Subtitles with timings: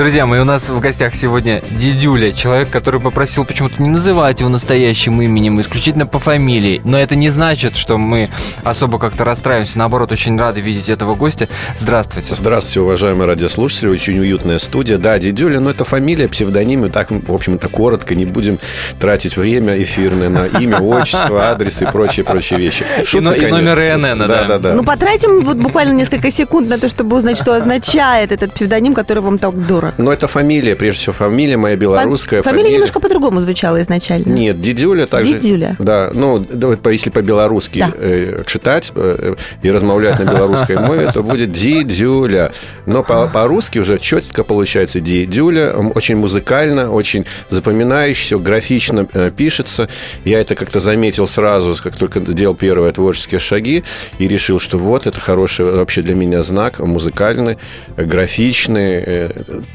[0.00, 4.48] Друзья мои, у нас в гостях сегодня Дидюля, человек, который попросил почему-то не называть его
[4.48, 6.80] настоящим именем, исключительно по фамилии.
[6.86, 8.30] Но это не значит, что мы
[8.64, 9.76] особо как-то расстраиваемся.
[9.76, 11.50] Наоборот, очень рады видеть этого гостя.
[11.76, 12.34] Здравствуйте.
[12.34, 13.90] Здравствуйте, уважаемые радиослушатели.
[13.90, 14.96] Очень уютная студия.
[14.96, 16.86] Да, Дидюля, но это фамилия, псевдоним.
[16.86, 18.14] И так, в общем-то, коротко.
[18.14, 18.58] Не будем
[18.98, 22.86] тратить время эфирное на имя, отчество, адрес и прочие-прочие вещи.
[23.04, 24.26] Шутка, и, и номер ИНН, да.
[24.26, 24.72] Да, да, да.
[24.72, 29.22] Ну, потратим вот буквально несколько секунд на то, чтобы узнать, что означает этот псевдоним, который
[29.22, 29.89] вам так дорог.
[29.98, 32.42] Но это фамилия, прежде всего, фамилия моя белорусская.
[32.42, 32.74] Фамилия, фамилия.
[32.74, 34.32] немножко по-другому звучала изначально.
[34.32, 35.38] Нет, Дидюля также.
[35.38, 35.76] Дидюля.
[35.78, 36.44] Да, ну,
[36.86, 37.92] если по-белорусски да.
[37.94, 42.52] э, читать э, и размовлять на белорусской мове, то будет Дидюля.
[42.86, 45.72] Но по-русски уже четко получается Дидюля.
[45.94, 49.88] Очень музыкально, очень запоминающийся, графично э, пишется.
[50.24, 53.84] Я это как-то заметил сразу, как только делал первые творческие шаги,
[54.18, 57.58] и решил, что вот, это хороший вообще для меня знак, музыкальный,
[57.96, 59.30] графичный,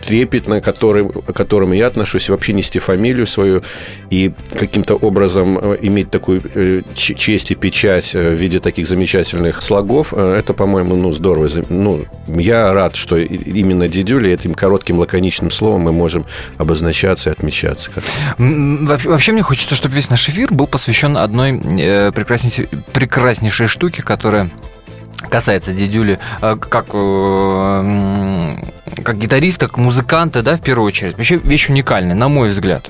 [0.05, 3.63] трепетно, который, к которому я отношусь, вообще нести фамилию свою
[4.09, 9.61] и каким-то образом э, иметь такую э, честь и печать э, в виде таких замечательных
[9.61, 11.49] слогов, это, по-моему, ну, здорово.
[11.69, 16.25] Ну, я рад, что именно дедюли этим коротким лаконичным словом мы можем
[16.57, 17.91] обозначаться и отмечаться.
[18.37, 21.59] Вообще мне хочется, чтобы весь наш эфир был посвящен одной
[22.11, 24.51] прекраснейшей, прекраснейшей штуке, которая
[25.29, 26.87] касается дедюли как
[29.03, 31.17] как гитариста, как музыканта, да, в первую очередь.
[31.17, 32.89] Вообще вещь уникальная, на мой взгляд.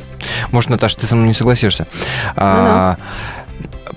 [0.51, 1.87] Может, Наташа, ты со мной не согласишься.
[2.35, 2.97] А,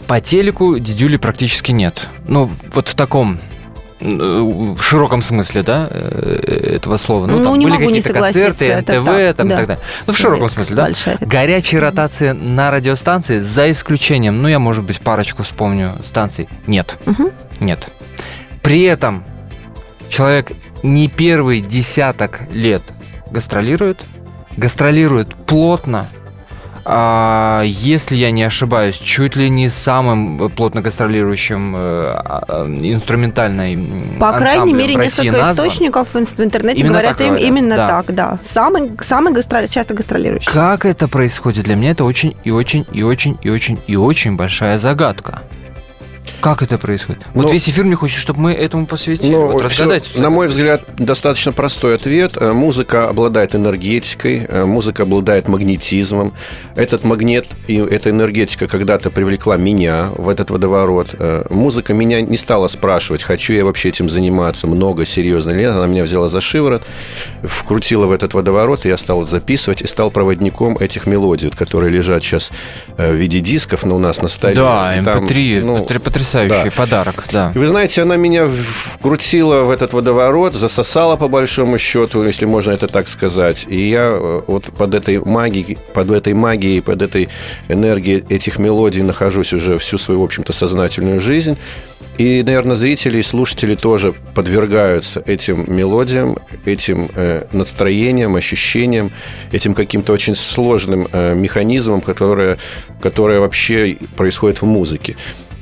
[0.07, 2.07] по телеку дедюли практически нет.
[2.27, 3.39] Ну, вот в таком
[4.01, 7.27] в широком смысле, да, э, этого слова.
[7.27, 9.55] Ну, там ну, были какие-то концерты, НТВ, так, там, да.
[9.55, 9.85] и так далее.
[10.07, 10.83] Ну, в широком смысле, да.
[10.85, 11.19] Большая.
[11.21, 16.97] Горячие ротации на радиостанции, за исключением, ну, я, может быть, парочку вспомню станций, нет.
[17.07, 17.33] Угу.
[17.59, 17.89] Нет.
[18.69, 19.25] При этом
[20.11, 20.53] человек
[20.83, 22.83] не первый десяток лет
[23.31, 24.03] гастролирует,
[24.59, 26.07] гастролирует плотно,
[26.85, 33.79] а, если я не ошибаюсь, чуть ли не самым плотно гастролирующим э, а, инструментальной
[34.21, 35.67] По крайней мере, несколько назван.
[35.67, 37.89] источников в интернете именно говорят им именно да.
[37.89, 38.39] так, да.
[38.43, 40.53] Самый, самый гастроли, часто гастролирующий.
[40.53, 41.65] Как это происходит?
[41.65, 45.41] Для меня это очень и очень и очень и очень и очень большая загадка.
[46.41, 47.23] Как это происходит?
[47.35, 49.33] Ну, вот весь эфир мне хочет, чтобы мы этому посвятили.
[49.33, 50.05] Ну, вот разгадать.
[50.05, 52.37] Все, на мой взгляд, достаточно простой ответ.
[52.37, 56.33] Э, музыка обладает энергетикой, э, музыка обладает магнетизмом.
[56.77, 61.15] Этот магнит и эта энергетика когда-то привлекла меня в этот водоворот.
[61.19, 65.73] Э, музыка меня не стала спрашивать, хочу я вообще этим заниматься много, серьезно нет.
[65.73, 66.83] Она меня взяла за шиворот,
[67.43, 72.23] вкрутила в этот водоворот, и я стал записывать и стал проводником этих мелодий, которые лежат
[72.23, 72.51] сейчас
[72.97, 74.55] в виде дисков на у нас на столе.
[74.55, 76.77] Да, MP3, ну, MP3 потрясающий да.
[76.77, 77.53] подарок, да.
[77.55, 78.49] Вы знаете, она меня
[78.95, 83.67] вкрутила в этот водоворот, засосала по большому счету, если можно это так сказать.
[83.69, 87.29] И я э, вот под этой магией, под этой магией, под этой
[87.69, 91.57] энергией этих мелодий нахожусь уже всю свою, в общем-то, сознательную жизнь.
[92.19, 99.13] И, наверное, зрители и слушатели тоже подвергаются этим мелодиям, этим э, настроениям, ощущениям,
[99.53, 102.59] этим каким-то очень сложным э, механизмам, которые,
[103.01, 105.17] которые вообще происходят в музыке.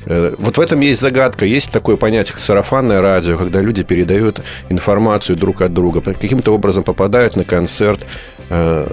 [0.07, 1.45] Э, вот в этом есть загадка.
[1.45, 6.85] Есть такое понятие, как сарафанное радио, когда люди передают информацию друг от друга, каким-то образом
[6.85, 8.07] попадают на концерт,
[8.51, 8.89] э,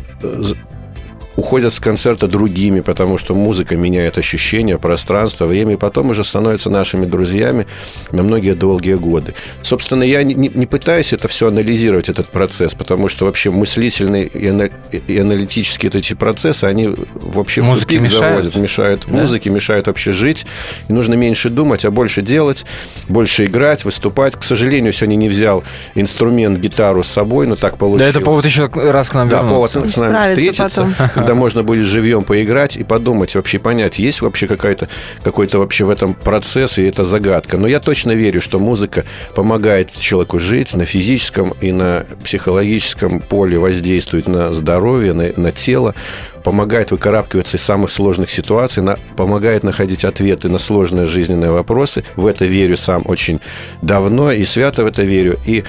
[1.35, 6.69] уходят с концерта другими, потому что музыка меняет ощущения, пространство, время, и потом уже становятся
[6.69, 7.67] нашими друзьями
[8.11, 9.33] на многие долгие годы.
[9.61, 15.19] Собственно, я не, не пытаюсь это все анализировать, этот процесс, потому что вообще мыслительные и
[15.19, 18.22] аналитические эти процессы, они вообще в тупик мешают?
[18.22, 19.13] заводят, мешают да?
[19.13, 20.45] музыке, мешают вообще жить.
[20.88, 22.66] И нужно меньше думать, а больше делать,
[23.07, 24.35] больше играть, выступать.
[24.35, 25.63] К сожалению, сегодня не взял
[25.95, 28.13] инструмент, гитару с собой, но так получилось.
[28.13, 29.73] Да, это повод еще раз к нам да, вернуться.
[29.73, 30.96] Да, повод к нам встретиться.
[30.96, 34.90] Потом когда можно будет живьем поиграть и подумать, вообще понять, есть вообще какая-то,
[35.23, 37.58] какой-то вообще в этом процесс, и это загадка.
[37.58, 43.58] Но я точно верю, что музыка помогает человеку жить на физическом и на психологическом поле,
[43.58, 45.96] воздействует на здоровье, на, на тело
[46.43, 52.03] помогает выкарабкиваться из самых сложных ситуаций, на, помогает находить ответы на сложные жизненные вопросы.
[52.16, 53.40] В это верю сам очень
[53.81, 55.40] давно и свято в это верю.
[55.45, 55.63] И,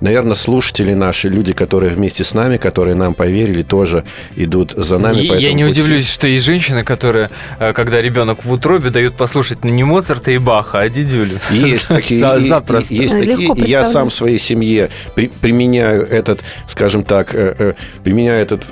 [0.00, 4.04] наверное, слушатели наши, люди, которые вместе с нами, которые нам поверили, тоже
[4.36, 5.20] идут за нами.
[5.20, 5.80] И, я не пути.
[5.80, 10.38] удивлюсь, что есть женщины, которые, э, когда ребенок в утробе, дают послушать не Моцарта и
[10.38, 11.38] Баха, а Дидюлю.
[11.50, 12.18] Есть такие.
[12.20, 12.92] Запросто.
[12.92, 13.52] Есть такие.
[13.66, 17.74] Я сам в своей семье применяю этот, скажем так, э, э,
[18.04, 18.64] применяю этот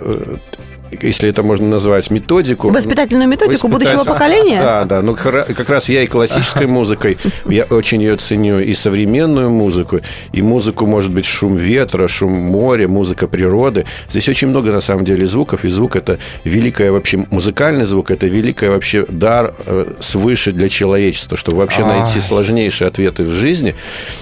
[0.90, 2.70] если это можно назвать, методику.
[2.70, 4.60] Воспитательную методику будущего поколения?
[4.60, 5.02] Да, да.
[5.02, 10.00] Ну, как раз я и классической музыкой, я очень ее ценю, и современную музыку,
[10.32, 13.84] и музыку, может быть, шум ветра, шум моря, музыка природы.
[14.10, 18.26] Здесь очень много, на самом деле, звуков, и звук– это великое вообще, музыкальный звук– это
[18.26, 23.74] великое вообще дар э, свыше для человечества, чтобы вообще найти сложнейшие ответы в жизни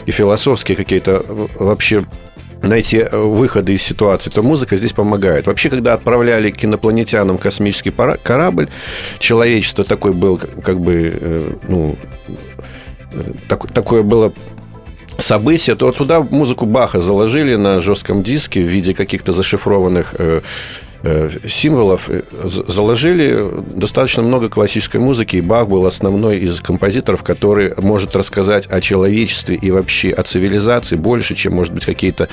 [0.07, 2.05] и философские какие-то э, вообще
[2.69, 5.47] найти э, выходы из ситуации, то музыка здесь помогает.
[5.47, 8.69] Вообще, когда отправляли к инопланетянам космический корабль,
[9.19, 11.97] человечество такой был, как бы, э, ну,
[13.13, 14.33] э, так, такое было
[15.19, 20.15] событие, то туда музыку Баха заложили на жестком диске в виде каких-то зашифрованных
[21.47, 23.37] символов э, заложили
[23.75, 29.57] достаточно много классической музыки, и Бах был основной из композиторов, который может рассказать о человечестве
[29.57, 32.29] и вообще о цивилизации больше, чем, может быть, какие-то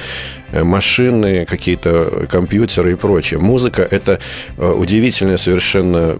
[0.51, 3.39] э, машины, какие-то компьютеры и прочее.
[3.39, 4.19] Музыка– это
[4.57, 6.17] удивительная совершенно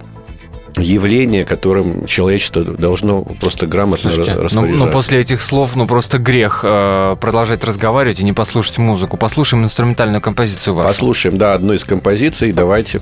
[0.78, 4.80] явление, которым человечество должно просто грамотно Слушайте, распоряжаться.
[4.80, 9.18] Ну, ну, после этих слов, ну, просто грех э, продолжать разговаривать и не послушать музыку.
[9.18, 10.88] Послушаем инструментальную композицию вашу.
[10.88, 12.52] Послушаем, да, одну из композиций.
[12.52, 13.02] Давайте.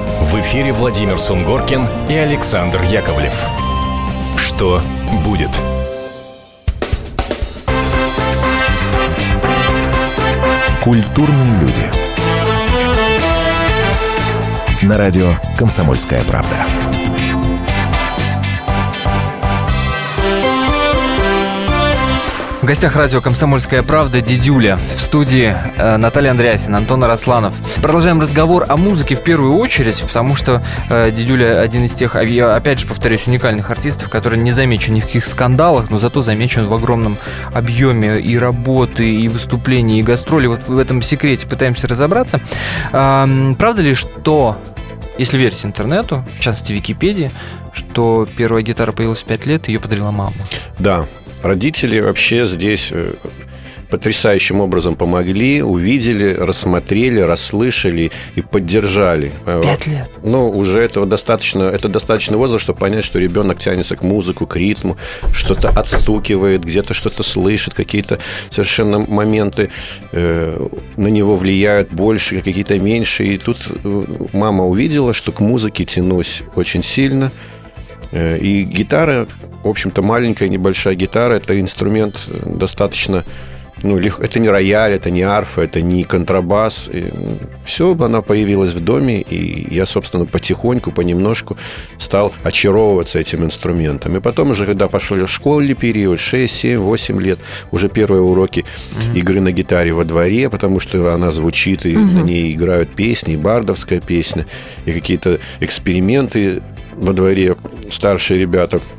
[0.21, 3.33] В эфире Владимир Сунгоркин и Александр Яковлев.
[4.37, 4.81] Что
[5.25, 5.49] будет?
[10.81, 11.91] Культурные люди.
[14.85, 16.55] На радио «Комсомольская правда».
[22.71, 24.79] Гостях радио «Комсомольская правда» Дидюля.
[24.95, 27.53] В студии э, Наталья Андреасин, Антон Арасланов.
[27.81, 32.55] Продолжаем разговор о музыке в первую очередь, потому что э, Дидюля один из тех, я
[32.55, 36.67] опять же повторюсь, уникальных артистов, который не замечен ни в каких скандалах, но зато замечен
[36.67, 37.17] в огромном
[37.53, 40.47] объеме и работы, и выступлений, и гастролей.
[40.47, 42.39] Вот в этом секрете пытаемся разобраться.
[42.91, 44.57] Правда ли, что,
[45.17, 47.31] если верить интернету, в частности Википедии,
[47.73, 50.31] что первая гитара появилась в 5 лет, ее подарила мама?
[50.79, 51.05] Да,
[51.43, 53.13] Родители вообще здесь э,
[53.91, 59.31] потрясающим образом помогли, увидели, рассмотрели, расслышали и поддержали.
[59.45, 60.09] Э, Пять лет.
[60.23, 64.55] Ну, уже этого достаточно, это достаточно возраст, чтобы понять, что ребенок тянется к музыку, к
[64.55, 64.97] ритму,
[65.33, 68.19] что-то отстукивает, где-то что-то слышит, какие-то
[68.49, 69.69] совершенно моменты
[70.13, 73.25] э, на него влияют больше, какие-то меньше.
[73.25, 77.29] И тут э, мама увидела, что к музыке тянусь очень сильно.
[78.11, 79.27] И гитара
[79.63, 83.23] в общем-то, маленькая небольшая гитара– это инструмент достаточно
[83.83, 86.89] ну, это не рояль, это не арфа, это не контрабас.
[86.93, 87.05] И
[87.65, 91.57] все, она появилась в доме, и я, собственно, потихоньку, понемножку
[91.97, 94.17] стал очаровываться этим инструментом.
[94.17, 97.39] И потом уже, когда пошел в школьный период, 6, 7, 8 лет,
[97.71, 99.17] уже первые уроки mm-hmm.
[99.19, 102.13] игры на гитаре во дворе, потому что она звучит, и mm-hmm.
[102.13, 104.45] на ней играют песни, и бардовская песня,
[104.85, 106.61] и какие-то эксперименты
[107.01, 107.57] во дворе
[107.89, 108.79] старшие ребята–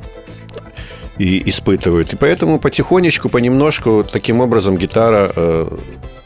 [1.19, 2.13] и испытывают.
[2.13, 5.79] И поэтому потихонечку, понемножку, таким образом гитара э,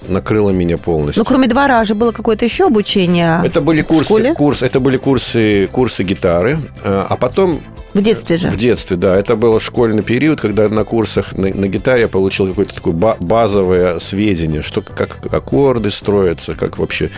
[0.09, 1.21] накрыла меня полностью.
[1.21, 3.40] Ну, кроме двора же было какое-то еще обучение.
[3.45, 7.61] Это были курсы, курс, это были курсы, курсы гитары, э, а потом
[7.97, 8.50] в детстве же?
[8.50, 9.17] В детстве, да.
[9.17, 13.99] Это был школьный период, когда на курсах на, на гитаре я получил какое-то такое базовое
[13.99, 17.11] сведение, что как аккорды строятся, как вообще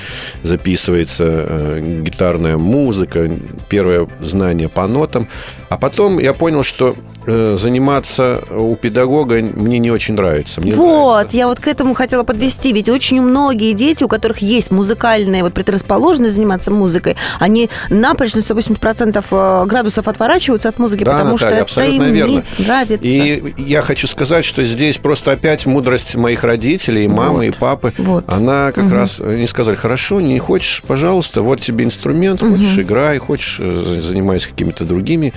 [0.43, 3.31] записывается э, гитарная музыка,
[3.69, 5.29] первое знание по нотам.
[5.69, 6.95] А потом я понял, что
[7.27, 10.61] заниматься у педагога мне не очень нравится.
[10.61, 11.37] Мне вот, нравится.
[11.37, 12.73] я вот к этому хотела подвести.
[12.73, 18.41] Ведь очень многие дети, у которых есть музыкальная вот предрасположенность заниматься музыкой, они напрочь на
[18.41, 22.45] 180% э, градусов отворачиваются от музыки, да, потому Наталья, что это им верно.
[22.59, 23.07] не нравится.
[23.07, 27.57] И я хочу сказать, что здесь просто опять мудрость моих родителей, мамы, вот.
[27.57, 28.25] и папы, вот.
[28.29, 28.95] она как угу.
[28.95, 32.53] раз, они сказали, хорошо, не хочешь, пожалуйста, вот тебе инструмент, угу.
[32.53, 35.33] хочешь играй, хочешь э, занимайся какими-то другими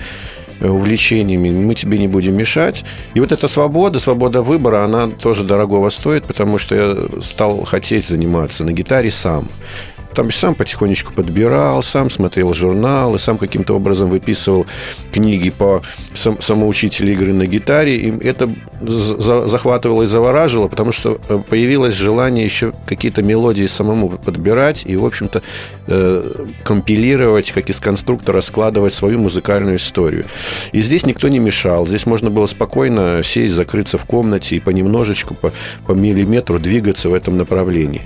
[0.70, 2.84] увлечениями, мы тебе не будем мешать.
[3.14, 8.06] И вот эта свобода, свобода выбора, она тоже дорогого стоит, потому что я стал хотеть
[8.06, 9.48] заниматься на гитаре сам
[10.14, 14.66] там сам потихонечку подбирал, сам смотрел журналы, сам каким-то образом выписывал
[15.12, 15.82] книги по
[16.14, 17.96] сам, самоучителю игры на гитаре.
[17.96, 18.50] И это
[18.80, 24.96] за, захватывало и завораживало, потому что э, появилось желание еще какие-то мелодии самому подбирать и,
[24.96, 25.42] в общем-то,
[25.86, 30.26] э, компилировать, как из конструктора, складывать свою музыкальную историю.
[30.72, 31.86] И здесь никто не мешал.
[31.86, 35.52] Здесь можно было спокойно сесть, закрыться в комнате и понемножечку, по,
[35.86, 38.02] по миллиметру двигаться в этом направлении.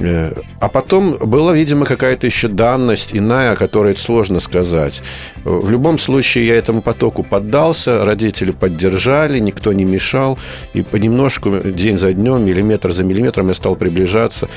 [0.00, 5.02] Э, а потом была, видимо, какая-то еще данность иная, о которой сложно сказать.
[5.44, 10.38] В любом случае я этому потоку поддался, родители поддержали, никто не мешал.
[10.74, 14.48] И понемножку, день за днем, миллиметр за миллиметром я стал приближаться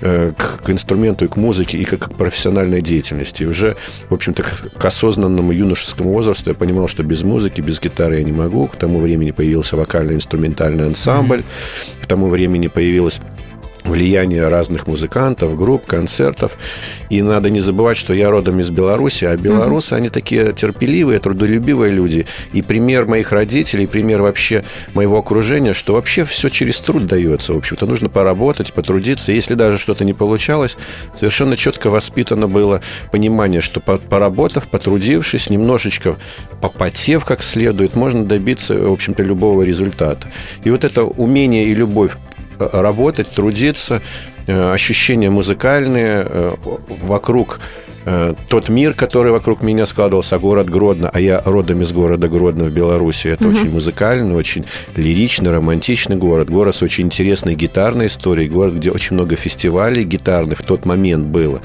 [0.00, 3.42] э, к, инструменту и к музыке, и к, к профессиональной деятельности.
[3.42, 3.76] И уже,
[4.08, 8.32] в общем-то, к осознанному юношескому возрасту я понимал, что без музыки, без гитары я не
[8.32, 8.66] могу.
[8.68, 11.42] К тому времени появился вокально-инструментальный ансамбль.
[12.02, 13.20] К тому времени появилась
[13.84, 16.56] влияние разных музыкантов, групп, концертов.
[17.10, 19.98] И надо не забывать, что я родом из Беларуси, а белорусы, mm-hmm.
[19.98, 22.26] они такие терпеливые, трудолюбивые люди.
[22.52, 27.52] И пример моих родителей, пример вообще моего окружения, что вообще все через труд дается.
[27.52, 29.32] В общем-то, нужно поработать, потрудиться.
[29.32, 30.76] Если даже что-то не получалось,
[31.18, 36.16] совершенно четко воспитано было понимание, что поработав, потрудившись, немножечко
[36.60, 40.28] попотев как следует, можно добиться, в общем-то, любого результата.
[40.64, 42.12] И вот это умение и любовь
[42.58, 44.02] работать, трудиться,
[44.46, 46.52] э, ощущения музыкальные э,
[47.02, 47.60] вокруг
[48.04, 52.64] э, тот мир, который вокруг меня складывался, город Гродно, а я родом из города Гродно
[52.64, 53.28] в Беларуси.
[53.28, 53.56] Это угу.
[53.56, 54.64] очень музыкальный, очень
[54.96, 56.50] лиричный, романтичный город.
[56.50, 58.48] Город с очень интересной гитарной историей.
[58.48, 61.60] Город, где очень много фестивалей гитарных в тот момент было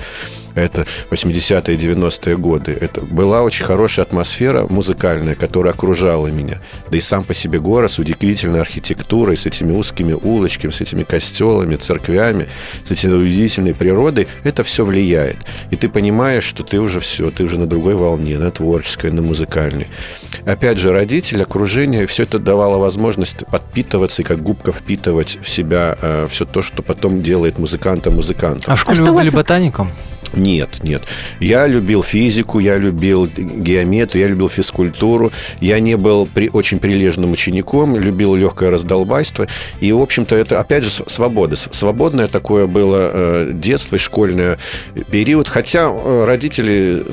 [0.62, 2.78] это 80-е, 90-е годы.
[2.80, 6.60] Это была очень хорошая атмосфера музыкальная, которая окружала меня.
[6.90, 11.04] Да и сам по себе город с удивительной архитектурой, с этими узкими улочками, с этими
[11.04, 12.48] костелами, церквями,
[12.84, 15.38] с этой удивительной природой, это все влияет.
[15.72, 19.22] И ты понимаешь, что ты уже все, ты уже на другой волне, на творческой, на
[19.22, 19.88] музыкальной.
[20.46, 25.98] Опять же, родители, окружение, все это давало возможность подпитываться и как губка впитывать в себя
[26.02, 28.74] э, все то, что потом делает музыканта музыкантом.
[28.74, 29.36] А в школе а вы были вас...
[29.36, 29.92] ботаником?
[30.48, 31.04] Нет, нет.
[31.40, 35.32] Я любил физику, я любил геометрию, я любил физкультуру.
[35.60, 39.48] Я не был при, очень прилежным учеником, любил легкое раздолбайство.
[39.82, 41.56] И, в общем-то, это, опять же, свобода.
[41.58, 44.58] Свободное такое было э, детство и школьный
[45.12, 45.50] период.
[45.50, 47.06] Хотя э, родители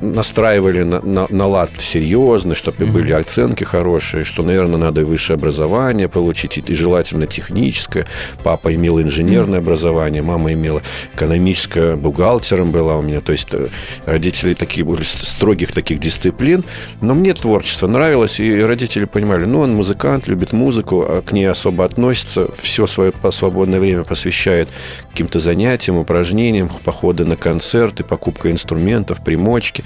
[0.00, 2.92] настраивали на, на, на лад серьезно, чтобы mm-hmm.
[2.92, 8.06] были оценки хорошие, что, наверное, надо высшее образование получить, и желательно техническое.
[8.42, 9.62] Папа имел инженерное mm-hmm.
[9.62, 10.82] образование, мама имела
[11.14, 13.20] экономическое, бухгалтер профессором была у меня.
[13.20, 13.66] То есть э,
[14.06, 16.64] родители такие были строгих таких дисциплин.
[17.00, 21.50] Но мне творчество нравилось, и родители понимали, ну, он музыкант, любит музыку, а к ней
[21.50, 24.68] особо относится, все свое свободное время посвящает
[25.10, 29.82] каким-то занятиям, упражнениям, походы на концерты, покупка инструментов, примочки.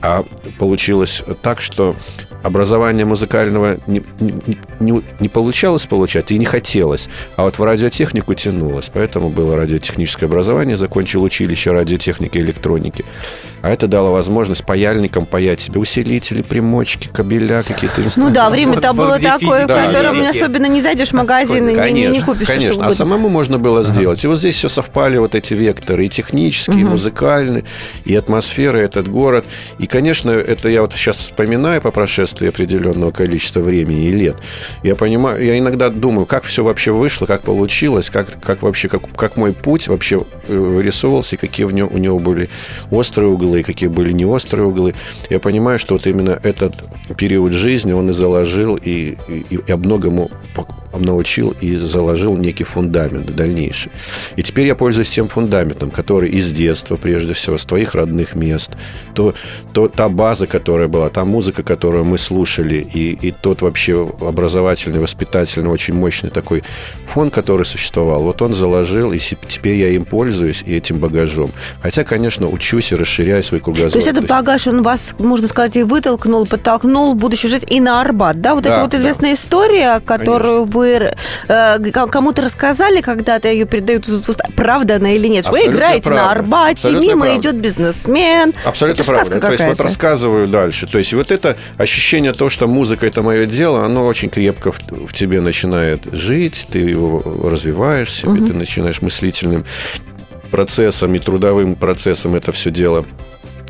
[0.00, 0.24] А
[0.58, 1.96] получилось так, что
[2.46, 4.02] образование музыкального не,
[4.80, 8.90] не, не, получалось получать и не хотелось, а вот в радиотехнику тянулось.
[8.92, 13.04] Поэтому было радиотехническое образование, закончил училище радиотехники техники, электроники.
[13.62, 18.20] А это дало возможность паяльникам паять себе усилители, примочки, кабеля, какие-то инструменты.
[18.20, 21.86] Ну да, время-то вот, было такое, да, которым да, особенно не зайдешь в магазин конечно,
[21.86, 22.46] и не, не купишь.
[22.46, 23.88] Конечно, а самому можно было ага.
[23.88, 24.22] сделать.
[24.22, 26.86] И вот здесь все совпали, вот эти векторы, и технические, угу.
[26.86, 27.64] и музыкальные,
[28.04, 29.44] и атмосфера, этот город.
[29.78, 34.36] И, конечно, это я вот сейчас вспоминаю по прошествии определенного количества времени и лет.
[34.82, 39.10] Я понимаю, я иногда думаю, как все вообще вышло, как получилось, как, как вообще, как,
[39.16, 42.48] как мой путь вообще э, вырисовывался, и какие в нем, у него были
[42.90, 44.94] острые углы, и какие были не острые углы.
[45.30, 46.74] Я понимаю, что вот именно этот
[47.16, 50.30] период жизни он и заложил, и, и, и многому
[51.02, 53.92] научил и заложил некий фундамент дальнейший.
[54.36, 58.72] И теперь я пользуюсь тем фундаментом, который из детства, прежде всего, с твоих родных мест,
[59.14, 59.34] то,
[59.72, 65.00] то та база, которая была, та музыка, которую мы слушали, и, и тот вообще образовательный,
[65.00, 66.62] воспитательный, очень мощный такой
[67.06, 71.50] фон, который существовал, вот он заложил, и теперь я им пользуюсь, и этим багажом.
[71.82, 73.90] Хотя, конечно, учусь и расширяю свой кругозор.
[73.90, 77.80] То есть этот багаж, он вас, можно сказать, и вытолкнул, подтолкнул в будущую жизнь и
[77.80, 78.54] на Арбат, да?
[78.54, 79.36] Вот да, это вот известная да.
[79.36, 80.78] история, которую конечно.
[80.78, 81.78] вы э,
[82.10, 85.46] кому-то рассказали, когда-то ее передают из уст, правда она или нет?
[85.46, 86.24] Абсолютно вы играете правда.
[86.24, 87.40] на Арбате, Абсолютно мимо правда.
[87.40, 88.54] идет бизнесмен.
[88.64, 89.40] Абсолютно это правда.
[89.40, 90.86] То есть вот рассказываю дальше.
[90.86, 94.78] То есть вот это ощущение того, что музыка это мое дело, оно очень крепко в,
[94.90, 98.46] в тебе начинает жить, ты его развиваешь себе, угу.
[98.48, 99.64] ты начинаешь мыслительным
[100.50, 103.04] процессом и трудовым процессом это все дело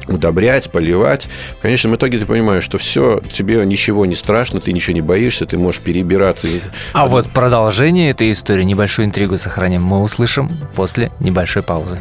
[0.08, 1.28] удобрять, поливать.
[1.58, 5.46] В конечном итоге ты понимаешь, что все, тебе ничего не страшно, ты ничего не боишься,
[5.46, 6.48] ты можешь перебираться.
[6.92, 12.00] А вот продолжение этой истории, небольшую интригу сохраним, мы услышим после небольшой паузы.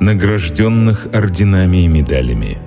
[0.00, 2.58] награжденных орденами и медалями.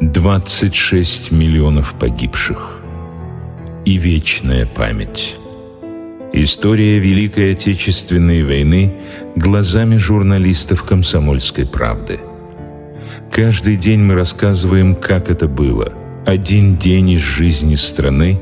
[0.00, 2.80] 26 миллионов погибших
[3.84, 5.36] и вечная память.
[6.32, 8.94] История Великой Отечественной войны
[9.34, 12.20] глазами журналистов «Комсомольской правды».
[13.32, 15.92] Каждый день мы рассказываем, как это было.
[16.26, 18.40] Один день из жизни страны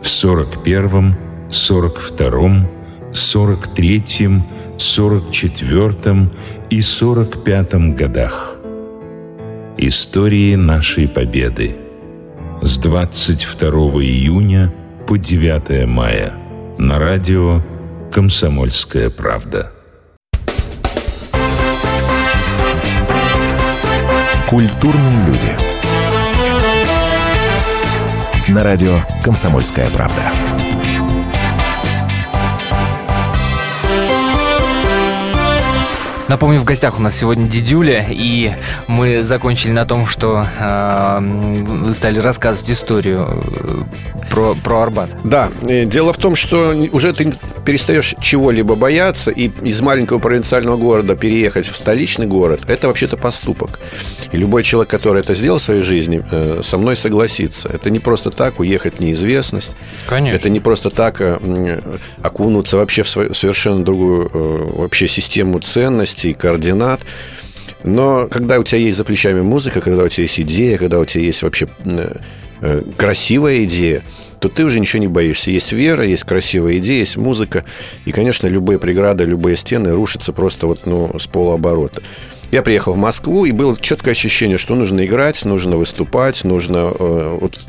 [0.00, 1.16] в 41-м,
[1.50, 2.68] 42-м,
[3.12, 4.46] 43-м,
[4.78, 6.30] 44-м
[6.70, 8.56] и 45-м годах.
[9.76, 11.76] Истории нашей победы
[12.62, 13.70] с 22
[14.02, 14.72] июня
[15.06, 16.34] по 9 мая
[16.78, 17.62] на радио
[18.12, 19.72] «Комсомольская правда».
[24.48, 25.48] Культурные люди.
[28.48, 30.53] На радио «Комсомольская правда».
[36.28, 38.52] Напомню, в гостях у нас сегодня Дидюля, и
[38.86, 43.82] мы закончили на том, что э, стали рассказывать историю э,
[44.30, 45.10] про, про Арбат.
[45.22, 47.34] Да, дело в том, что уже ты
[47.64, 53.78] перестаешь чего-либо бояться, и из маленького провинциального города переехать в столичный город, это вообще-то поступок.
[54.32, 57.68] И любой человек, который это сделал в своей жизни, э, со мной согласится.
[57.68, 59.76] Это не просто так уехать в неизвестность.
[60.08, 60.36] Конечно.
[60.36, 61.80] Это не просто так э,
[62.22, 67.00] окунуться вообще в свою, совершенно другую э, вообще систему ценностей, координат.
[67.82, 71.04] Но когда у тебя есть за плечами музыка, когда у тебя есть идея, когда у
[71.04, 71.68] тебя есть вообще
[72.96, 74.02] красивая идея,
[74.40, 75.50] то ты уже ничего не боишься.
[75.50, 77.64] Есть вера, есть красивая идея, есть музыка.
[78.04, 82.02] И, конечно, любые преграды, любые стены рушатся просто вот, ну, с полуоборота.
[82.50, 87.38] Я приехал в Москву, и было четкое ощущение, что нужно играть, нужно выступать, нужно э,
[87.40, 87.66] вот,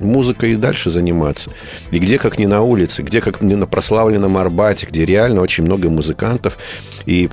[0.00, 1.50] музыкой и дальше заниматься.
[1.90, 5.64] И где, как не на улице, где, как не на прославленном Арбате, где реально очень
[5.64, 6.58] много музыкантов.
[7.06, 7.28] И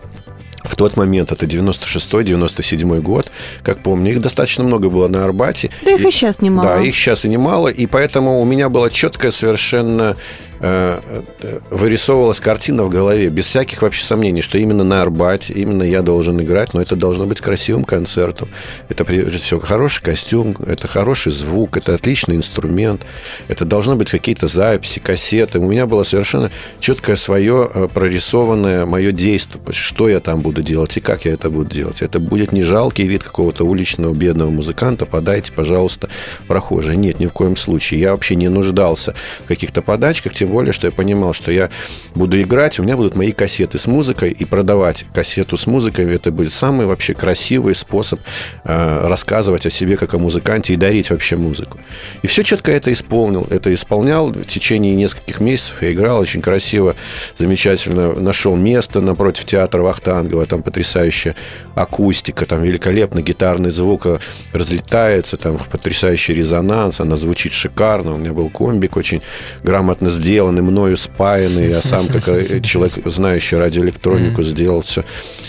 [0.64, 3.32] в тот момент, это 96-97 год,
[3.64, 5.72] как помню, их достаточно много было на Арбате.
[5.84, 6.68] Да их и сейчас немало.
[6.68, 10.18] Да, их сейчас и немало, и поэтому у меня была четкая совершенно
[10.62, 16.40] вырисовывалась картина в голове, без всяких вообще сомнений, что именно на Арбате, именно я должен
[16.40, 18.48] играть, но это должно быть красивым концертом.
[18.88, 23.06] Это, прежде всего, хороший костюм, это хороший звук, это отличный инструмент,
[23.48, 25.58] это должны быть какие-то записи, кассеты.
[25.58, 30.96] У меня было совершенно четкое свое э, прорисованное мое действие, что я там буду делать
[30.98, 32.04] и как я это буду делать.
[32.04, 36.10] Это будет не жалкий вид какого-то уличного бедного музыканта, подайте, пожалуйста,
[36.48, 36.98] прохожие.
[36.98, 38.00] Нет, ни в коем случае.
[38.00, 41.70] Я вообще не нуждался в каких-то подачках, тем более, что я понимал, что я
[42.16, 46.32] буду играть, у меня будут мои кассеты с музыкой, и продавать кассету с музыкой, это
[46.32, 48.20] будет самый вообще красивый способ
[48.64, 51.80] э, рассказывать о себе как о музыканте и дарить вообще музыку.
[52.22, 53.48] И все четко это исполнил.
[53.50, 55.82] Это исполнял в течение нескольких месяцев.
[55.82, 56.96] Я играл очень красиво,
[57.38, 58.14] замечательно.
[58.14, 60.46] Нашел место напротив театра Вахтангова.
[60.46, 61.36] Там потрясающая
[61.76, 64.08] акустика, там великолепный гитарный звук
[64.54, 68.16] разлетается, там потрясающий резонанс, она звучит шикарно.
[68.16, 69.22] У меня был комбик очень
[69.64, 72.24] грамотно сделан сделаны мною спаянный, я сам, как
[72.64, 75.04] человек, знающий радиоэлектронику, сделал все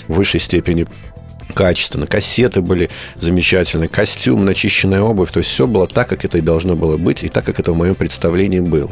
[0.07, 0.87] в высшей степени
[1.53, 2.07] качественно.
[2.07, 5.31] Кассеты были замечательные, костюм, начищенная обувь.
[5.31, 7.73] То есть все было так, как это и должно было быть, и так, как это
[7.73, 8.91] в моем представлении было.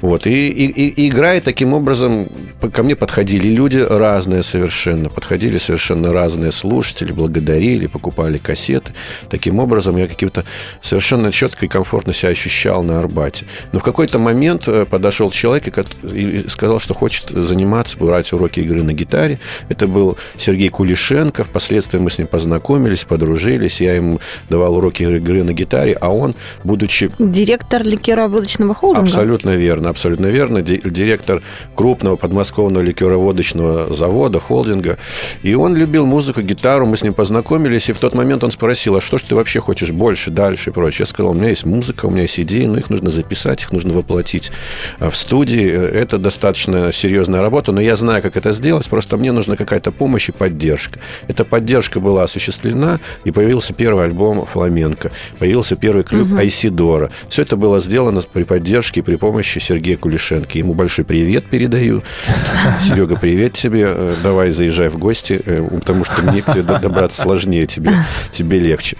[0.00, 0.26] Вот.
[0.26, 2.28] И, и, и играя таким образом,
[2.72, 5.08] ко мне подходили люди разные совершенно.
[5.08, 8.92] Подходили совершенно разные слушатели, благодарили, покупали кассеты.
[9.30, 10.44] Таким образом я каким-то
[10.82, 13.46] совершенно четко и комфортно себя ощущал на Арбате.
[13.72, 15.68] Но в какой-то момент э, подошел человек
[16.02, 19.38] и сказал, что хочет заниматься, брать уроки игры на гитаре.
[19.68, 21.44] Это был Сергей Кулишенко.
[21.44, 23.80] Впоследствии детстве мы с ним познакомились, подружились.
[23.80, 24.20] Я ему
[24.50, 27.10] давал уроки игры на гитаре, а он, будучи...
[27.18, 29.06] Директор ликероводочного холдинга?
[29.06, 30.62] Абсолютно верно, абсолютно верно.
[30.62, 31.42] Директор
[31.74, 34.98] крупного подмосковного ликероводочного завода, холдинга.
[35.42, 36.86] И он любил музыку, гитару.
[36.86, 37.88] Мы с ним познакомились.
[37.88, 40.72] И в тот момент он спросил, а что ж ты вообще хочешь больше, дальше и
[40.72, 41.00] прочее?
[41.00, 43.72] Я сказал, у меня есть музыка, у меня есть идеи, но их нужно записать, их
[43.72, 44.50] нужно воплотить
[44.98, 45.66] а, в студии.
[45.66, 48.88] Это достаточно серьезная работа, но я знаю, как это сделать.
[48.88, 50.98] Просто мне нужна какая-то помощь и поддержка.
[51.28, 56.38] Это поддержка поддержка была осуществлена, и появился первый альбом «Фламенко», появился первый клуб угу.
[56.38, 57.10] «Айсидора».
[57.28, 60.56] Все это было сделано при поддержке и при помощи Сергея Кулишенко.
[60.56, 62.02] Ему большой привет передаю.
[62.80, 63.84] Серега, привет тебе.
[63.86, 67.92] Э, давай заезжай в гости, э, потому что мне к тебе добраться сложнее, тебе,
[68.32, 68.96] тебе легче.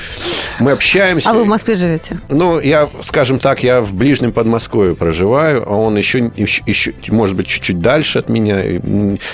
[0.58, 1.30] Мы общаемся.
[1.30, 2.20] А вы в Москве живете?
[2.28, 7.36] Ну, я, скажем так, я в ближнем Подмосковье проживаю, а он еще, еще, еще может
[7.36, 8.62] быть, чуть-чуть дальше от меня.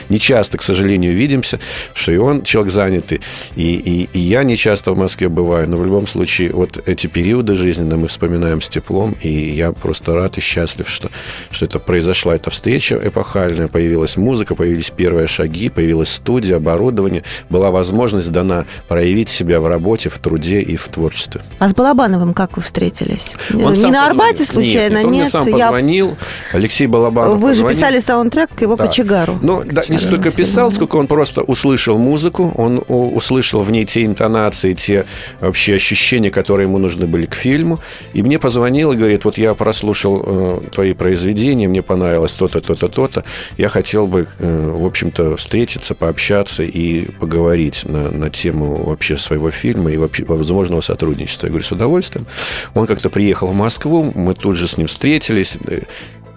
[0.09, 1.59] Не часто, к сожалению, видимся,
[1.93, 3.21] что и он человек занятый.
[3.57, 7.07] И, и, и я не часто в Москве бываю, но в любом случае вот эти
[7.07, 11.11] периоды жизненные мы вспоминаем с теплом, и я просто рад и счастлив, что,
[11.51, 17.71] что это произошла эта встреча эпохальная, появилась музыка, появились первые шаги, появилась студия, оборудование, была
[17.71, 21.43] возможность дана проявить себя в работе, в труде и в творчестве.
[21.59, 23.35] А с Балабановым как вы встретились?
[23.53, 25.05] Он не на Арбате случайно, нет?
[25.05, 25.67] нет он мне сам я...
[25.67, 26.17] позвонил,
[26.53, 27.71] Алексей Балабанов Вы позвонил.
[27.71, 28.87] же писали саундтрек к его да.
[28.87, 29.39] кочегару.
[29.41, 32.83] Ну, да, не столько писал, сколько он просто услышал музыку, он
[33.23, 35.05] услышал в ней те интонации, те
[35.41, 37.79] вообще ощущения, которые ему нужны были к фильму,
[38.15, 42.89] и мне позвонил и говорит, вот я прослушал э, твои произведения, мне понравилось то-то, то-то,
[42.89, 43.25] то-то,
[43.59, 49.51] я хотел бы, э, в общем-то, встретиться, пообщаться и поговорить на, на тему вообще своего
[49.51, 51.47] фильма и вообще возможного сотрудничества.
[51.47, 52.27] Я говорю, с удовольствием.
[52.75, 55.57] Он как-то приехал в Москву, мы тут же с ним встретились,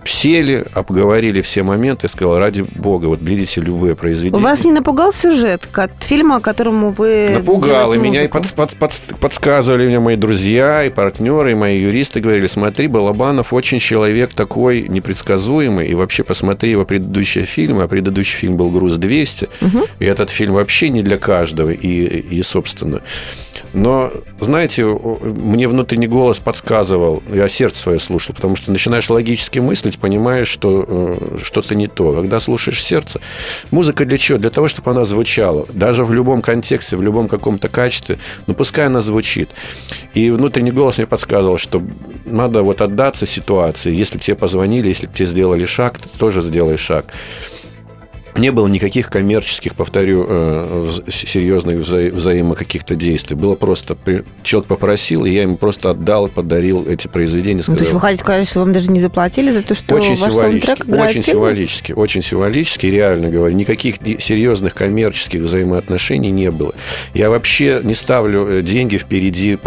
[0.06, 4.42] сели, обговорили все моменты, сказал, ради бога, вот берите любые произведения.
[4.42, 5.68] Вас не напугал сюжет
[6.00, 10.90] фильма, которому вы Напугал, и меня и под, под, под, подсказывали мне мои друзья, и
[10.90, 16.86] партнеры, и мои юристы говорили, смотри, Балабанов очень человек такой непредсказуемый, и вообще посмотри его
[16.86, 19.86] предыдущие фильмы, а предыдущий фильм был «Груз-200», угу.
[20.00, 23.02] и этот фильм вообще не для каждого, и, и собственно...
[23.74, 29.95] Но, знаете, мне внутренний голос подсказывал, я сердце свое слушал, потому что начинаешь логически мыслить,
[29.98, 32.14] понимаешь, что э, что-то не то.
[32.14, 33.22] Когда слушаешь сердце,
[33.72, 34.38] музыка для чего?
[34.38, 35.66] Для того, чтобы она звучала.
[35.74, 39.50] Даже в любом контексте, в любом каком-то качестве, ну пускай она звучит.
[40.14, 41.82] И внутренний голос мне подсказывал, что
[42.26, 43.94] надо вот отдаться ситуации.
[43.94, 47.06] Если тебе позвонили, если тебе сделали шаг, ты тоже сделай шаг
[48.38, 53.36] не было никаких коммерческих, повторю, э, серьезных вза взаимо каких-то действий.
[53.36, 53.98] Было просто...
[54.44, 57.64] Человек попросил, и я ему просто отдал, подарил эти произведения.
[57.64, 59.96] Сказал, ну, то есть вы хотите сказать, что вам даже не заплатили за то, что
[59.96, 63.56] очень ваш символически, Очень символически, очень символически, реально говорю.
[63.56, 66.74] Никаких серьезных коммерческих взаимоотношений не было.
[67.14, 69.58] Я вообще не ставлю э, деньги впереди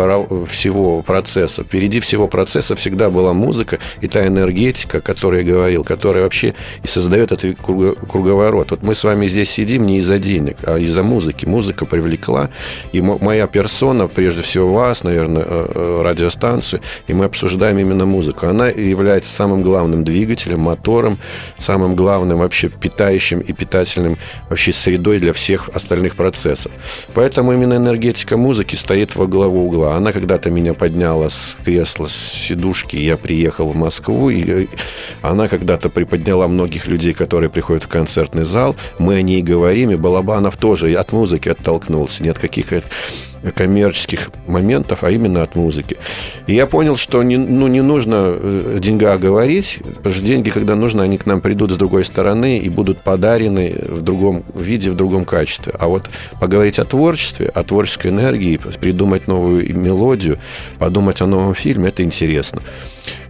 [0.49, 1.65] всего процесса.
[1.65, 6.55] Впереди всего процесса всегда была музыка и та энергетика, о которой я говорил, которая вообще
[6.83, 8.71] и создает этот круговорот наоборот.
[8.71, 11.47] Вот мы с вами здесь сидим не из-за денег, а из-за музыки.
[11.47, 12.51] Музыка привлекла.
[12.93, 18.47] И моя персона, прежде всего вас, наверное, э, э, радиостанцию, и мы обсуждаем именно музыку.
[18.47, 21.19] Она является самым главным двигателем, мотором,
[21.59, 24.17] самым главным вообще питающим и питательным
[24.49, 26.73] вообще средой для всех остальных процессов.
[27.15, 29.97] Поэтому именно энергетика музыки стоит во главу угла.
[29.97, 32.15] Она когда-то меня подняла с кресла, с
[32.49, 34.67] сидушки, я приехал в Москву, и э,
[35.23, 39.97] она когда-то приподняла многих людей, которые приходят в концертный зал, мы о ней говорим, и
[39.97, 42.73] Балабанов тоже от музыки оттолкнулся, ни от каких
[43.55, 45.97] коммерческих моментов, а именно от музыки.
[46.47, 50.75] И я понял, что не, ну, не нужно о деньгах говорить, потому что деньги, когда
[50.75, 54.97] нужно, они к нам придут с другой стороны и будут подарены в другом виде, в
[54.97, 55.73] другом качестве.
[55.79, 60.39] А вот поговорить о творчестве, о творческой энергии, придумать новую мелодию,
[60.79, 62.63] подумать о новом фильме, это интересно.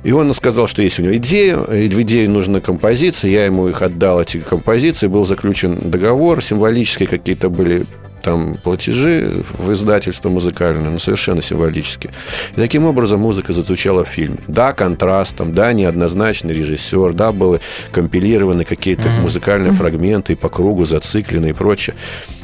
[0.05, 3.31] И он сказал, что есть у него идея, и в идее нужна композиция.
[3.31, 5.07] Я ему их отдал, эти композиции.
[5.07, 7.85] Был заключен договор, символические какие-то были
[8.23, 12.11] там платежи в издательство музыкальное, но совершенно символически.
[12.53, 14.39] И таким образом музыка зазвучала в фильме.
[14.49, 19.21] Да, контрастом, да, неоднозначный режиссер, да, были компилированы какие-то mm-hmm.
[19.21, 21.97] музыкальные фрагменты и по кругу зациклены и прочее.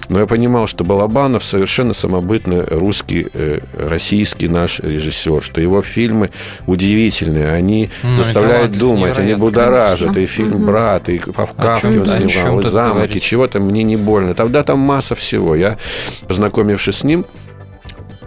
[0.08, 6.30] Но я понимал, что Балабанов совершенно самобытный русский, э, российский наш режиссер, что его фильмы
[6.66, 9.98] удивительные, они ну, заставляют думать, они будоражат.
[9.98, 10.20] Конечно.
[10.20, 10.66] И фильм угу.
[10.66, 14.34] «Брат», и Кавки он снимал, и «Замок», и чего-то мне не больно.
[14.34, 15.54] Тогда там масса всего.
[15.54, 15.78] Я,
[16.26, 17.24] познакомившись с ним,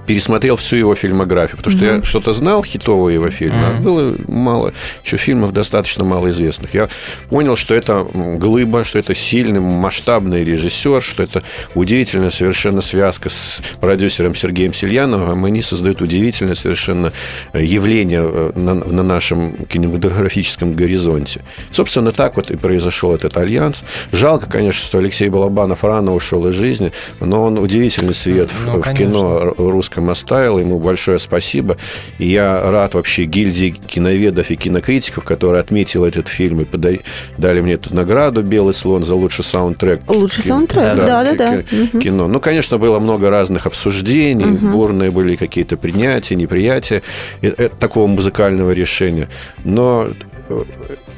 [0.07, 1.97] пересмотрел всю его фильмографию, потому что mm-hmm.
[1.97, 3.77] я что-то знал, хитовые его фильмы, mm-hmm.
[3.77, 6.73] а было мало, еще фильмов достаточно малоизвестных.
[6.73, 6.87] Я
[7.29, 11.43] понял, что это глыба, что это сильный, масштабный режиссер, что это
[11.75, 15.43] удивительная совершенно связка с продюсером Сергеем Сильяновым.
[15.43, 17.11] Они создают удивительное совершенно
[17.51, 21.41] э, явление э, на, на нашем кинематографическом горизонте.
[21.71, 23.83] Собственно, так вот и произошел этот альянс.
[24.13, 28.87] Жалко, конечно, что Алексей Балабанов рано ушел из жизни, но он удивительный свет ну, в,
[28.87, 30.59] в кино русском Ильском оставил.
[30.59, 31.77] Ему большое спасибо.
[32.19, 37.01] И я рад вообще гильдии киноведов и кинокритиков, которые отметили этот фильм и подали,
[37.37, 40.01] дали мне эту награду «Белый слон» за лучший саундтрек.
[40.07, 41.63] Лучший кино, саундтрек, да-да-да.
[41.99, 42.27] Кино.
[42.27, 44.67] Ну, конечно, было много разных обсуждений, угу.
[44.67, 47.01] бурные были какие-то принятия, неприятия
[47.41, 49.27] э, такого музыкального решения.
[49.63, 50.07] Но
[50.49, 50.63] э,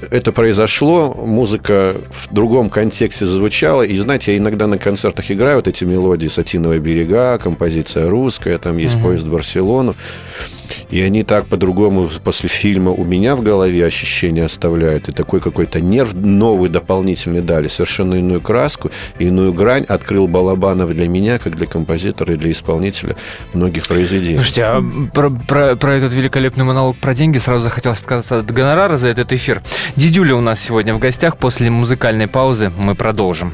[0.09, 3.83] это произошло, музыка в другом контексте звучала.
[3.83, 8.77] И, знаете, я иногда на концертах играю вот эти мелодии «Сатиновые берега», композиция русская, там
[8.77, 9.03] есть uh-huh.
[9.03, 9.95] «Поезд в Барселону».
[10.89, 15.09] И они так по-другому после фильма у меня в голове ощущение оставляют.
[15.09, 17.67] И такой какой-то нерв новый дополнительный дали.
[17.67, 23.15] Совершенно иную краску, иную грань открыл Балабанов для меня, как для композитора и для исполнителя
[23.53, 24.35] многих произведений.
[24.35, 28.97] Слушайте, а про, про, про этот великолепный монолог про деньги сразу захотелось отказаться от гонорара
[28.97, 29.61] за этот эфир.
[29.95, 31.37] Дидюля у нас сегодня в гостях.
[31.37, 33.53] После музыкальной паузы мы продолжим.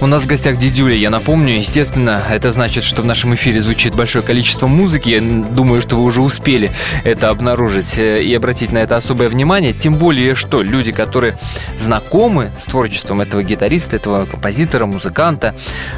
[0.00, 1.56] У нас в гостях Дидюля, я напомню.
[1.56, 5.10] Естественно, это значит, что в нашем эфире звучит большое количество музыки.
[5.10, 6.70] Я думаю, что вы уже успели
[7.02, 9.72] это обнаружить э, и обратить на это особое внимание.
[9.72, 11.36] Тем более, что люди, которые
[11.76, 15.56] знакомы с творчеством этого гитариста, этого композитора, музыканта,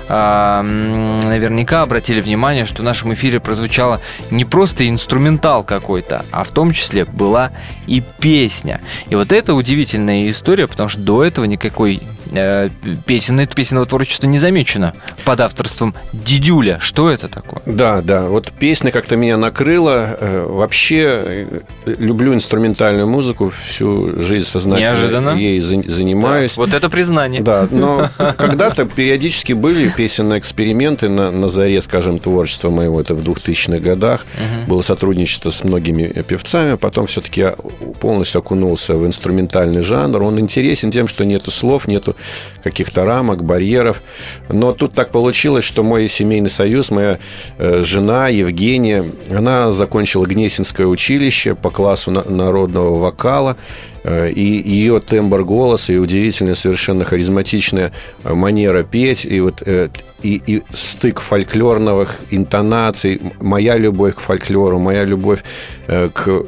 [0.08, 6.72] наверняка обратили внимание, что в нашем эфире прозвучало не просто инструментал какой-то, а в том
[6.72, 7.52] числе была
[7.86, 8.80] и песня.
[9.10, 12.00] И вот это удивительная история, потому что до этого никакой
[12.30, 12.68] э,
[13.06, 16.78] песенной, песенного творчества не замечено под авторством Дидюля.
[16.80, 17.62] Что это такое?
[17.66, 18.22] Да, да.
[18.22, 20.16] Вот песня как-то меня накрыла.
[20.20, 23.50] Э, вообще э, люблю инструментальную музыку.
[23.50, 25.30] Всю жизнь сознательно Неожиданно.
[25.30, 26.56] ей занимаюсь.
[26.56, 27.42] Да, вот это признание.
[27.42, 33.00] Да, но когда-то периодически были песенные эксперименты на, на заре, скажем, творчества моего.
[33.00, 34.26] Это в 2000-х годах.
[34.34, 34.70] Угу.
[34.70, 36.76] Было сотрудничество с многими певцами.
[36.76, 37.54] Потом все-таки я
[38.00, 40.22] полностью окунулся в инструментальный жанр.
[40.22, 42.16] Он интересен тем, что нету слов, нету
[42.62, 44.02] каких-то рамок, барьеров.
[44.48, 47.18] Но тут так получилось, что мой семейный союз, моя
[47.58, 53.56] э, жена Евгения, она закончила Гнесинское училище по классу народного вокала.
[54.02, 57.92] Э, и ее тембр голоса, и удивительная, совершенно харизматичная
[58.24, 59.88] манера петь, и вот э,
[60.22, 65.42] и, и стык фольклорных интонаций, моя любовь к фольклору, моя любовь
[65.86, 66.44] к, к,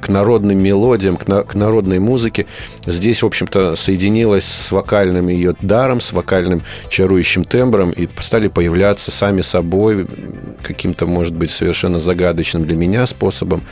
[0.00, 2.46] к народным мелодиям, к, на, к народной музыке,
[2.86, 9.10] здесь, в общем-то, соединилась с вокальным ее даром, с вокальным чарующим тембром, и стали появляться
[9.10, 10.06] сами собой
[10.62, 13.62] каким-то, может быть, совершенно загадочным для меня способом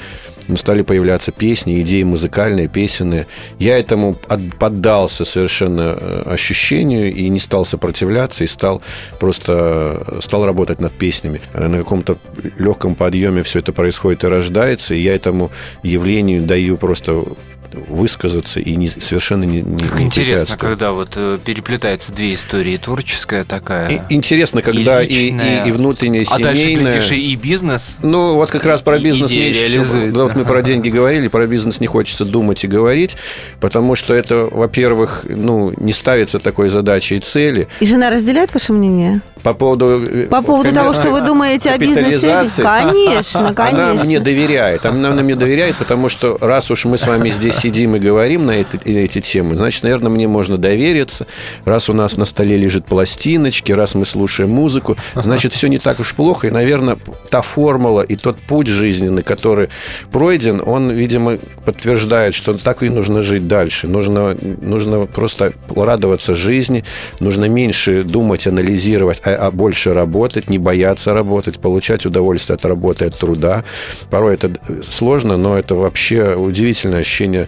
[0.56, 3.26] стали появляться песни, идеи музыкальные, песенные.
[3.58, 4.16] Я этому
[4.58, 8.82] поддался совершенно э, ощущению и не стал сопротивляться, и стал
[9.20, 11.40] просто э, стал работать над песнями.
[11.52, 12.18] Э, на каком-то
[12.58, 15.50] легком подъеме все это происходит и рождается, и я этому
[15.82, 17.24] явлению даю просто
[17.72, 23.44] высказаться и не, совершенно не, не как Интересно, когда вот э, переплетаются две истории, творческая
[23.44, 23.88] такая.
[23.88, 26.92] И, интересно, когда и, и, и, и внутренняя, а семейная.
[26.92, 27.98] А дальше, и бизнес.
[28.02, 30.10] Ну, вот как раз про бизнес меньше всего.
[30.12, 33.16] Да, вот мы про деньги говорили, про бизнес не хочется думать и говорить,
[33.60, 37.68] потому что это, во-первых, ну, не ставится такой задачи и цели.
[37.80, 39.20] И жена разделяет ваше мнение?
[39.42, 40.02] По поводу...
[40.02, 42.44] Э, По поводу того, что вы думаете о бизнесе?
[42.62, 43.90] Конечно, конечно.
[43.90, 44.84] Она мне доверяет.
[44.86, 48.52] Она мне доверяет, потому что раз уж мы с вами здесь сидим и говорим на
[48.52, 51.26] эти, эти темы, значит, наверное, мне можно довериться.
[51.64, 56.00] Раз у нас на столе лежит пластиночки, раз мы слушаем музыку, значит, все не так
[56.00, 56.48] уж плохо.
[56.48, 56.98] И, наверное,
[57.30, 59.68] та формула и тот путь жизненный, который
[60.12, 63.88] пройден, он, видимо, подтверждает, что так и нужно жить дальше.
[63.88, 66.84] Нужно, нужно просто радоваться жизни,
[67.20, 73.06] нужно меньше думать, анализировать, а, а больше работать, не бояться работать, получать удовольствие от работы,
[73.06, 73.64] от труда.
[74.10, 74.50] Порой это
[74.88, 77.47] сложно, но это вообще удивительное ощущение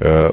[0.00, 0.30] э,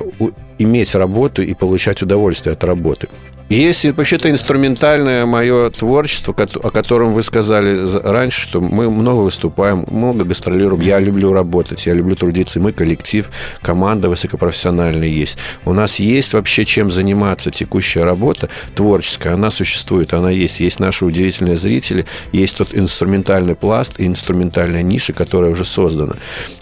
[0.59, 3.07] иметь работу и получать удовольствие от работы.
[3.49, 10.23] Есть вообще-то инструментальное мое творчество, о котором вы сказали раньше, что мы много выступаем, много
[10.23, 10.81] гастролируем.
[10.81, 12.59] Я люблю работать, я люблю трудиться.
[12.59, 13.29] Мы коллектив,
[13.61, 15.37] команда высокопрофессиональная есть.
[15.65, 17.51] У нас есть вообще чем заниматься.
[17.51, 20.59] Текущая работа творческая, она существует, она есть.
[20.59, 26.13] Есть наши удивительные зрители, есть тот инструментальный пласт и инструментальная ниша, которая уже создана.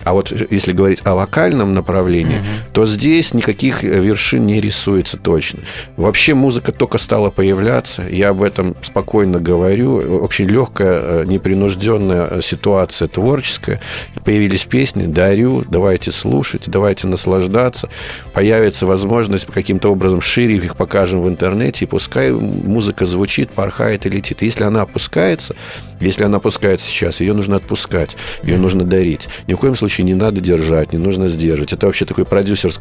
[0.04, 2.74] А вот если говорить о вокальном направлении, mm-hmm.
[2.74, 5.60] то здесь никаких вершин не рисуется точно.
[5.98, 13.08] Вообще музыка только стала появляться, я об этом спокойно говорю, очень легкая, э, непринужденная ситуация
[13.08, 13.80] творческая.
[14.24, 17.90] Появились песни «Дарю», «Давайте слушать», «Давайте наслаждаться».
[18.34, 24.10] Появится возможность каким-то образом шире их покажем в интернете, и пускай музыка звучит, порхает и
[24.10, 24.42] летит.
[24.42, 25.56] Если она опускается,
[26.00, 29.28] если она опускается сейчас, ее нужно отпускать, ее нужно дарить.
[29.48, 31.74] Ни в коем случае не надо держать, не нужно сдерживать.
[31.74, 32.26] Это вообще такая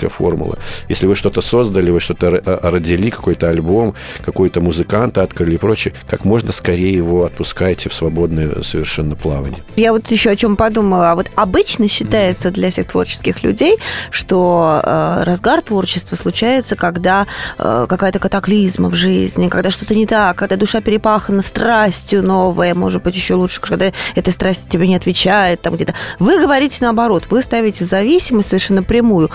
[0.01, 0.59] продюсерская формула.
[0.89, 3.95] Если вы что-то создали, вы что-то родили, какой-то альбом,
[4.25, 9.63] какой-то музыканта открыли и прочее, как можно скорее его отпускайте в свободное совершенно плавание.
[9.77, 11.13] Я вот еще о чем подумала.
[11.15, 13.77] Вот обычно считается для всех творческих людей,
[14.11, 17.27] что э, разгар творчества случается, когда
[17.59, 23.03] э, какая-то катаклизма в жизни, когда что-то не так, когда душа перепахана страстью новая, может
[23.03, 25.95] быть, еще лучше, когда эта страсть тебе не отвечает, там где-то.
[26.19, 29.31] Вы говорите наоборот, вы ставите в зависимость совершенно прямую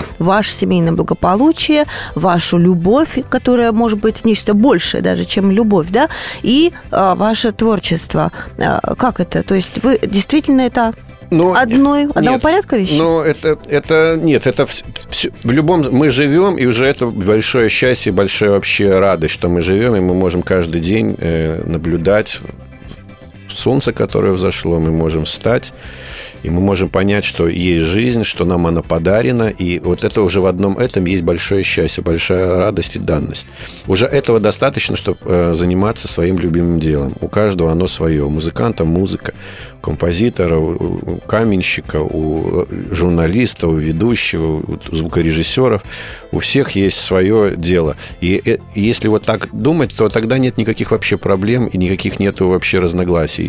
[0.56, 1.86] ваше семейное благополучие,
[2.16, 6.10] вашу любовь, которая может быть нечто большее даже, чем любовь, да,
[6.44, 8.32] и э, ваше творчество.
[8.58, 9.44] Э, как это?
[9.44, 10.94] То есть вы действительно это
[11.32, 13.00] но, Одной, нет, одного порядка вещей?
[13.00, 15.84] Ну, это, это нет, это все, все, в любом...
[15.92, 20.14] Мы живем, и уже это большое счастье, большая вообще радость, что мы живем, и мы
[20.14, 22.40] можем каждый день э, наблюдать
[23.56, 25.74] солнце, которое взошло, мы можем встать,
[26.46, 30.42] и мы можем понять, что есть жизнь, что нам она подарена, и вот это уже
[30.42, 33.48] в одном этом есть большое счастье, большая радость и данность.
[33.88, 37.14] Уже этого достаточно, чтобы э, заниматься своим любимым делом.
[37.20, 38.24] У каждого оно свое.
[38.24, 39.34] У музыканта музыка,
[39.78, 45.82] у композитора, у каменщика, у журналиста, у ведущего, у звукорежиссеров.
[46.32, 47.96] У всех есть свое дело.
[48.22, 52.50] И э, если вот так думать, то тогда нет никаких вообще проблем и никаких нету
[52.50, 53.45] вообще разногласий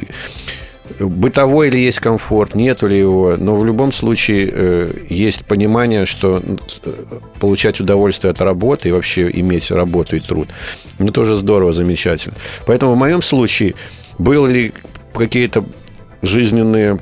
[1.01, 6.42] бытовой ли есть комфорт, нету ли его, но в любом случае э, есть понимание, что
[6.84, 6.92] э,
[7.40, 10.49] получать удовольствие от работы и вообще иметь работу и труд,
[10.99, 12.36] мне тоже здорово, замечательно.
[12.66, 13.74] Поэтому в моем случае
[14.18, 14.72] были ли
[15.12, 15.64] какие-то
[16.22, 17.01] жизненные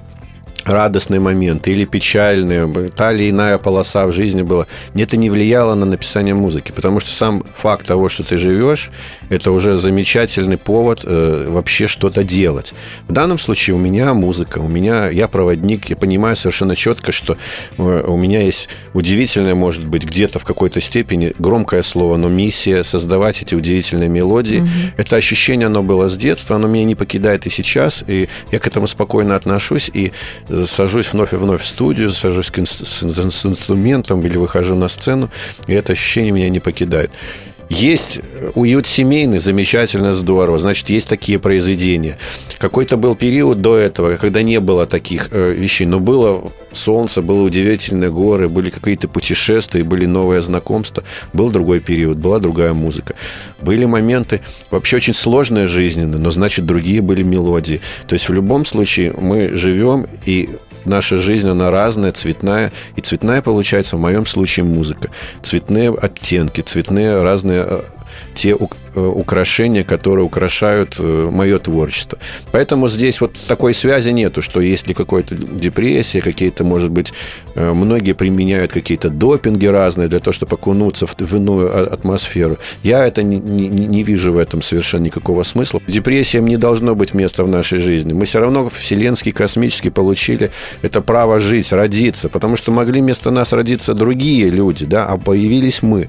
[0.65, 5.87] радостные моменты или печальные, та или иная полоса в жизни была, это не влияло на
[5.87, 8.91] написание музыки, потому что сам факт того, что ты живешь,
[9.29, 12.73] это уже замечательный повод э, вообще что-то делать.
[13.09, 17.37] В данном случае у меня музыка, у меня я проводник, я понимаю совершенно четко, что
[17.79, 22.85] э, у меня есть удивительная, может быть, где-то в какой-то степени громкое слово, но миссия
[22.85, 24.61] создавать эти удивительные мелодии.
[24.63, 24.95] Mm-hmm.
[24.97, 28.67] Это ощущение, оно было с детства, оно меня не покидает и сейчас, и я к
[28.67, 30.13] этому спокойно отношусь и
[30.67, 35.31] сажусь вновь и вновь в студию, сажусь с инструментом или выхожу на сцену,
[35.67, 37.11] и это ощущение меня не покидает.
[37.69, 38.21] Есть
[38.55, 40.59] уют семейный, замечательно, здорово.
[40.59, 42.19] Значит, есть такие произведения.
[42.59, 47.43] Какой-то был период до этого, когда не было таких э, вещей, но было солнце, было
[47.43, 51.05] удивительные горы, были какие-то путешествия, были новые знакомства.
[51.33, 53.15] Был другой период, была другая музыка.
[53.61, 54.41] Были моменты
[54.71, 57.81] вообще очень сложные жизненные, но, значит, другие были мелодии.
[58.07, 60.51] То есть в любом случае мы живем и
[60.85, 62.73] наша жизнь, она разная, цветная.
[62.97, 65.11] И цветная получается в моем случае музыка.
[65.43, 67.83] Цветные оттенки, цветные разные э,
[68.35, 68.55] те
[69.01, 72.19] украшения, которые украшают э, мое творчество.
[72.53, 77.13] Поэтому здесь вот такой связи нету, что есть ли какая-то депрессия, какие-то, может быть,
[77.55, 82.59] э, многие применяют какие-то допинги разные для того, чтобы окунуться в, в иную а, атмосферу.
[82.83, 85.81] Я это не, не, не вижу в этом совершенно никакого смысла.
[85.87, 88.13] Депрессиям не должно быть места в нашей жизни.
[88.13, 90.51] Мы все равно вселенский, космический получили
[90.83, 95.83] это право жить, родиться, потому что могли вместо нас родиться другие люди, да, а появились
[95.83, 96.09] мы.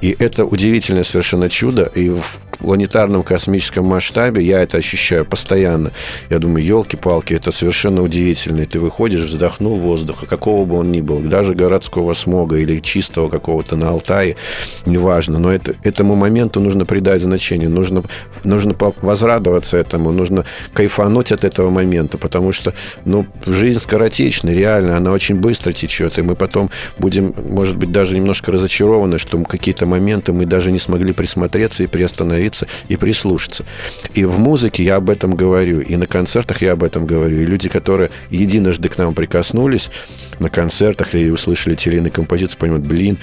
[0.00, 1.90] И это удивительное совершенно чудо.
[1.94, 5.92] И в планетарном космическом масштабе я это ощущаю постоянно.
[6.30, 8.62] Я думаю, елки-палки, это совершенно удивительно.
[8.62, 13.28] И ты выходишь, вздохнул воздуха, какого бы он ни был, даже городского смога или чистого
[13.28, 14.36] какого-то на Алтае,
[14.86, 15.38] неважно.
[15.38, 18.04] Но это, этому моменту нужно придать значение, нужно,
[18.44, 22.72] нужно возрадоваться этому, нужно кайфануть от этого момента, потому что,
[23.04, 28.14] ну, жизнь скоротечна, реально, она очень быстро течет, и мы потом будем, может быть, даже
[28.14, 32.51] немножко разочарованы, что какие-то моменты мы даже не смогли присмотреться и приостановиться
[32.88, 33.64] и прислушаться.
[34.14, 37.40] И в музыке я об этом говорю, и на концертах я об этом говорю.
[37.40, 39.90] И люди, которые единожды к нам прикоснулись
[40.38, 43.18] на концертах или услышали те или иные композиции, понимают, блин,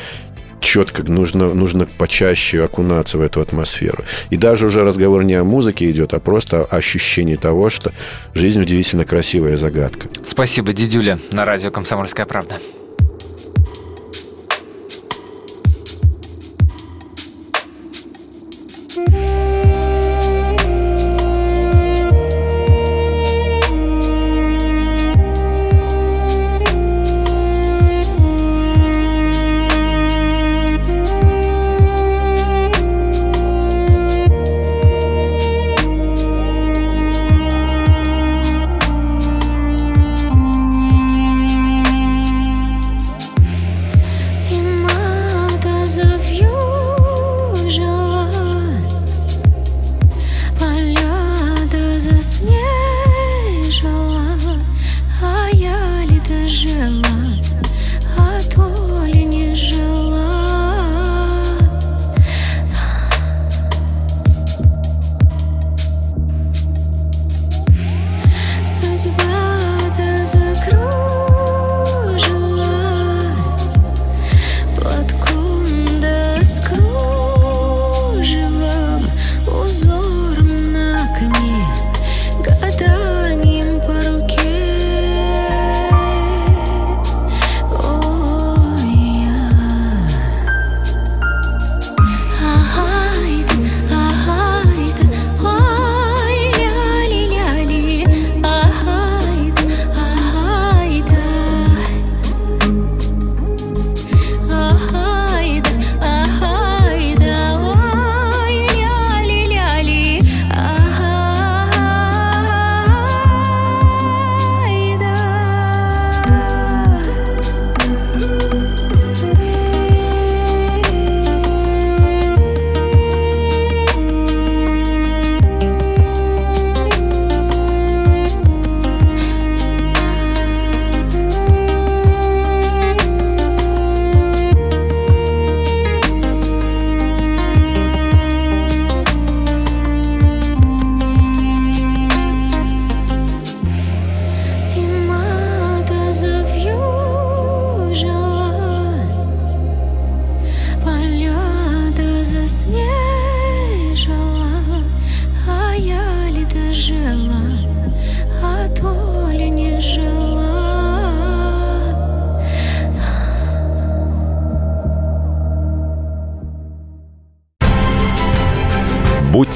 [0.59, 4.03] четко нужно, нужно почаще окунаться в эту атмосферу.
[4.29, 7.91] И даже уже разговор не о музыке идет, а просто о ощущении того, что
[8.33, 10.07] жизнь удивительно красивая загадка.
[10.27, 12.59] Спасибо, Дидюля, на радио «Комсомольская правда».